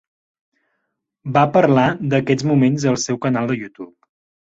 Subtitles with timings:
[1.35, 3.93] Va parlar d'aquests moments al seu canal de YouTube.